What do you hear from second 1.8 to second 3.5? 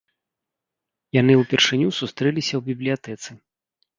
сустрэліся ў бібліятэцы.